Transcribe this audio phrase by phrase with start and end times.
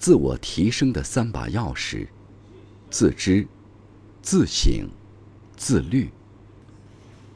[0.00, 2.08] 自我提升的三把钥匙：
[2.88, 3.46] 自知、
[4.22, 4.88] 自省、
[5.58, 6.10] 自律。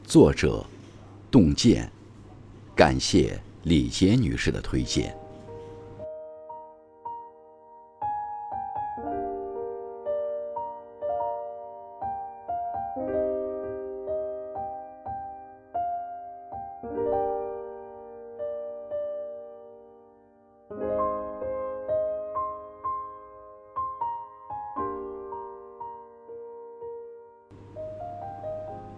[0.03, 0.65] 作者：
[1.29, 1.91] 洞见。
[2.75, 5.15] 感谢李杰女士的推荐。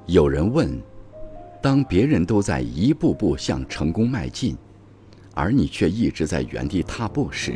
[0.08, 0.82] 有人问：
[1.62, 4.58] 当别人都在一步步向成功迈进，
[5.34, 7.56] 而你却一直在原地踏步时，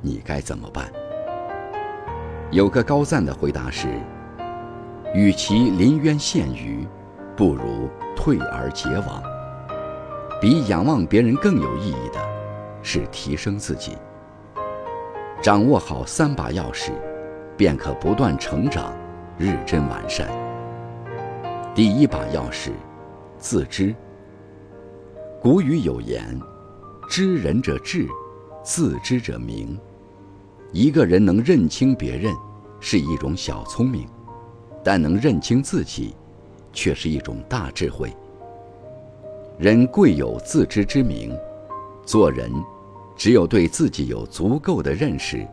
[0.00, 0.88] 你该怎么办？
[2.52, 3.88] 有个高赞的回答是：
[5.14, 6.86] 与其临渊羡鱼，
[7.36, 9.20] 不如退而结网。
[10.40, 12.20] 比仰望别人更有意义的，
[12.82, 13.98] 是提升自己。
[15.42, 16.92] 掌握好三把钥匙，
[17.56, 18.94] 便可不断成长，
[19.36, 20.28] 日臻完善。
[21.74, 22.70] 第一把钥匙，
[23.36, 23.92] 自知。
[25.42, 26.40] 古语有言
[27.10, 28.06] ：“知人者智，
[28.62, 29.76] 自知者明。”
[30.70, 32.32] 一个人能认清别人，
[32.78, 34.04] 是一种小聪明；
[34.84, 36.14] 但能认清自己，
[36.72, 38.14] 却是一种大智慧。
[39.58, 41.36] 人贵有自知之明，
[42.06, 42.52] 做人
[43.16, 45.44] 只有对自己有足够的认识，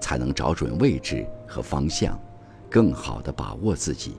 [0.00, 2.20] 才能找准位置和方向，
[2.68, 4.16] 更好地把握自己。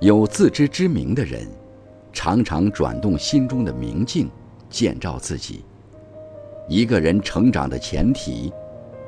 [0.00, 1.46] 有自知之明的人，
[2.12, 4.30] 常常转动心中的明镜，
[4.68, 5.64] 建照自己。
[6.68, 8.52] 一个人成长的前提，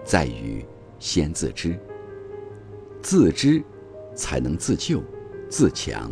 [0.05, 0.65] 在于
[0.99, 1.79] 先自知。
[3.03, 3.63] 自知，
[4.15, 5.03] 才能自救、
[5.49, 6.11] 自强，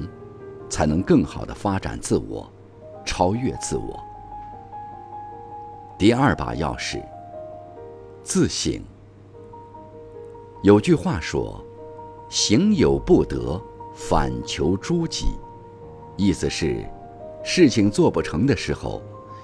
[0.68, 2.50] 才能更好的发展自我，
[3.04, 3.98] 超越自我。
[5.98, 7.02] 第二把钥匙，
[8.22, 8.82] 自省。
[10.62, 11.64] 有句话说
[12.28, 13.60] ：“行有不得。”
[13.94, 15.38] 反求诸己，
[16.16, 16.84] 意思是，
[17.44, 19.00] 事情做不成的时候，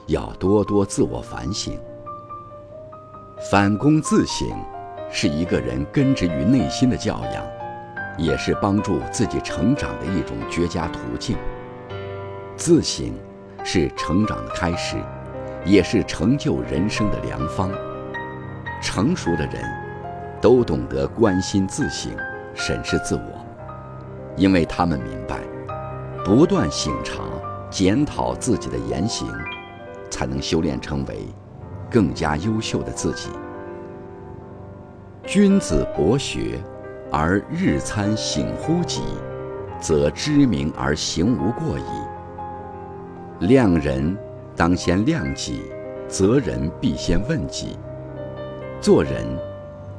[0.07, 1.79] 要多多自我反省。
[3.51, 4.49] 反躬自省，
[5.09, 7.47] 是一个人根植于内心的教养，
[8.19, 11.37] 也是帮助自己成长的一种绝佳途径。
[12.57, 13.15] 自省
[13.65, 14.97] 是成长的开始，
[15.65, 17.71] 也是成就人生的良方。
[18.83, 19.63] 成熟的人，
[20.41, 22.11] 都懂得关心自省，
[22.55, 23.40] 审视自我。
[24.41, 25.39] 因为他们明白，
[26.25, 27.23] 不断省察、
[27.71, 29.29] 检讨自己的言行，
[30.09, 31.27] 才能修炼成为
[31.91, 33.29] 更加优秀的自己。
[35.27, 36.59] 君子博学，
[37.13, 39.03] 而日参省乎己，
[39.79, 43.47] 则知明而行无过矣。
[43.47, 44.17] 量人
[44.57, 45.65] 当先量己，
[46.09, 47.79] 责人必先问己。
[48.81, 49.13] 做人，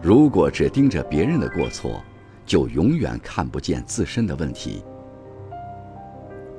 [0.02, 2.02] 如果只盯着别人的过错，
[2.52, 4.84] 就永远看不见自身的问题。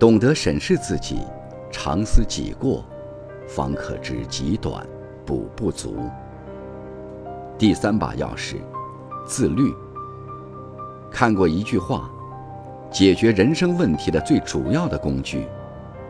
[0.00, 1.18] 懂得审视自己，
[1.70, 2.82] 常思己过，
[3.46, 4.86] 方可知己短，
[5.26, 6.08] 补不足。
[7.58, 8.56] 第三把钥匙，
[9.26, 9.70] 自律。
[11.10, 12.10] 看过一句话，
[12.90, 15.46] 解决人生问题的最主要的工具，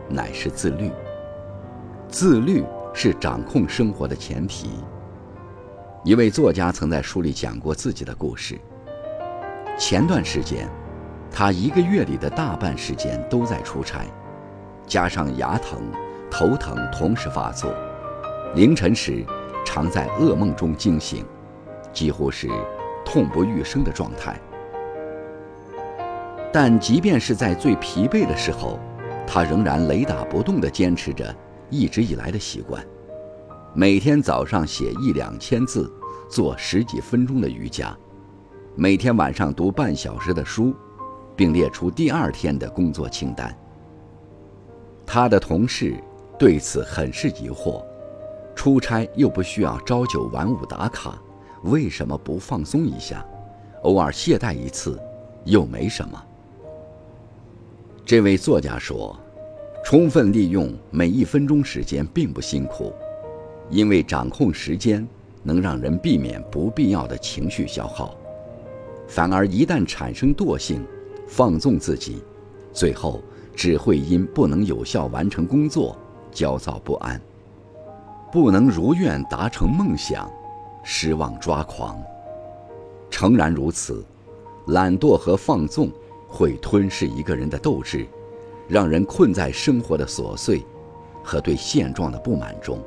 [0.07, 0.89] 乃是自律。
[2.07, 4.69] 自律是掌控生活的前提。
[6.05, 8.57] 一位作家曾在书里讲过自己的故事。
[9.77, 10.69] 前段时间，
[11.31, 14.05] 他一个月里的大半时间都在出差，
[14.85, 15.81] 加上牙疼、
[16.29, 17.73] 头疼同时发作，
[18.55, 19.25] 凌晨时
[19.65, 21.25] 常在噩梦中惊醒，
[21.91, 22.47] 几乎是
[23.03, 24.39] 痛不欲生的状态。
[26.51, 28.79] 但即便是在最疲惫的时候，
[29.25, 31.35] 他仍然雷打不动地坚持着
[31.71, 32.85] 一直以来的习惯，
[33.73, 35.91] 每天早上写一两千字，
[36.29, 37.97] 做十几分钟的瑜伽。
[38.75, 40.73] 每天晚上读半小时的书，
[41.35, 43.55] 并列出第二天的工作清单。
[45.05, 45.95] 他的同事
[46.39, 47.85] 对此很是疑惑：
[48.55, 51.21] 出差又不需要朝九晚五打卡，
[51.65, 53.23] 为什么不放松一下？
[53.83, 54.99] 偶尔懈怠一次，
[55.45, 56.19] 又没什么。
[58.03, 59.15] 这位作家说
[59.85, 62.91] ：“充分利用每一分钟时间并不辛苦，
[63.69, 65.07] 因为掌控时间
[65.43, 68.15] 能让人避免不必要的情绪消耗。”
[69.07, 70.85] 反而一旦产生惰性，
[71.27, 72.23] 放纵自己，
[72.71, 73.21] 最后
[73.55, 75.95] 只会因不能有效完成工作
[76.31, 77.21] 焦躁不安，
[78.31, 80.29] 不能如愿达成梦想，
[80.83, 82.01] 失望抓狂。
[83.09, 84.03] 诚然如此，
[84.67, 85.91] 懒惰和放纵
[86.27, 88.07] 会吞噬一个人的斗志，
[88.67, 90.65] 让人困在生活的琐碎
[91.23, 92.79] 和对现状的不满中，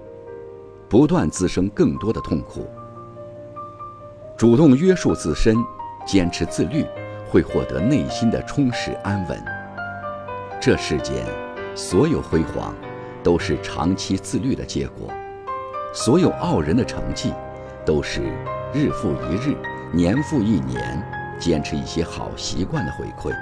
[0.89, 2.67] 不断滋生更多的痛苦。
[4.37, 5.57] 主动约束自身，
[6.07, 6.87] 坚持自律，
[7.29, 9.39] 会获得内心的充实安稳。
[10.61, 11.27] 这世间
[11.75, 12.75] 所有辉煌，
[13.23, 15.09] 都是长期自律的结果；
[15.93, 17.35] 所有傲人的成绩，
[17.85, 18.23] 都是
[18.73, 19.57] 日复一日、
[19.93, 21.03] 年复一年
[21.39, 23.35] 坚持一些好习惯的回馈。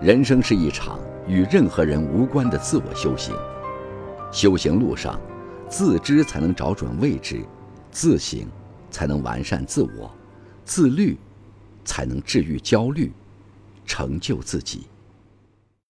[0.00, 3.34] 人生是一场与任何人无关的自我修行，
[4.30, 5.18] 修行路上，
[5.68, 7.40] 自知才能找准位置，
[7.90, 8.46] 自省
[8.90, 10.10] 才能完善自我，
[10.64, 11.16] 自律
[11.84, 13.12] 才能治愈焦虑，
[13.84, 14.86] 成就自己。